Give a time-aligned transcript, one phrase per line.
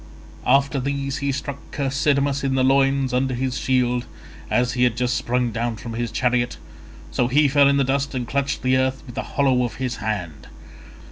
[0.47, 4.07] After these he struck Chersidamas in the loins under his shield
[4.49, 6.57] as he had just sprung down from his chariot;
[7.11, 9.97] so he fell in the dust and clutched the earth in the hollow of his
[9.97, 10.47] hand.